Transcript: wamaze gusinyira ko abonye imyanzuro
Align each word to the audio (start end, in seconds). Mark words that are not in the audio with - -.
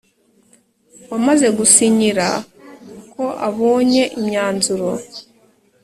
wamaze 1.09 1.47
gusinyira 1.57 2.27
ko 3.13 3.23
abonye 3.47 4.03
imyanzuro 4.19 4.89